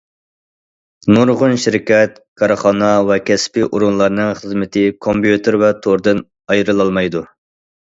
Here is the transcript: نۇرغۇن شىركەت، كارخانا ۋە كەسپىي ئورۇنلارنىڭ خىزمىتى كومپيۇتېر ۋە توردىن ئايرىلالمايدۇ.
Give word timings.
نۇرغۇن 1.17 1.53
شىركەت، 1.65 2.17
كارخانا 2.43 2.89
ۋە 3.11 3.19
كەسپىي 3.27 3.67
ئورۇنلارنىڭ 3.69 4.33
خىزمىتى 4.41 4.87
كومپيۇتېر 5.09 5.61
ۋە 5.67 5.73
توردىن 5.87 6.27
ئايرىلالمايدۇ. 6.51 7.25